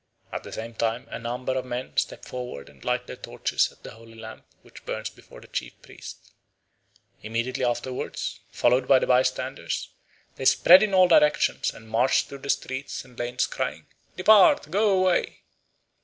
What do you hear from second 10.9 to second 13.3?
all directions and march through the streets and